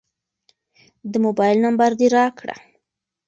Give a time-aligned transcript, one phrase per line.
[1.11, 2.55] د موبایل نمبر دې راکړه.